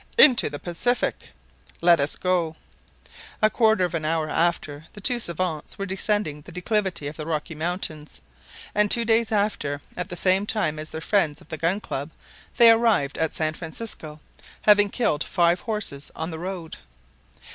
"Into 0.17 0.49
the 0.49 0.57
Pacific!" 0.57 1.29
"Let 1.79 1.99
us 1.99 2.15
go!" 2.15 2.55
A 3.39 3.51
quarter 3.51 3.85
of 3.85 3.93
an 3.93 4.03
hour 4.03 4.27
after 4.31 4.85
the 4.93 4.99
two 4.99 5.19
savants 5.19 5.77
were 5.77 5.85
descending 5.85 6.41
the 6.41 6.51
declivity 6.51 7.05
of 7.05 7.17
the 7.17 7.25
Rocky 7.27 7.53
Mountains; 7.53 8.19
and 8.73 8.89
two 8.89 9.05
days 9.05 9.31
after, 9.31 9.79
at 9.95 10.09
the 10.09 10.17
same 10.17 10.47
time 10.47 10.79
as 10.79 10.89
their 10.89 11.01
friends 11.01 11.39
of 11.39 11.49
the 11.49 11.57
Gun 11.59 11.79
Club, 11.79 12.09
they 12.57 12.71
arrived 12.71 13.19
at 13.19 13.35
San 13.35 13.53
Francisco, 13.53 14.19
having 14.63 14.89
killed 14.89 15.23
five 15.23 15.59
horses 15.59 16.09
on 16.15 16.31
the 16.31 16.39
road. 16.39 16.77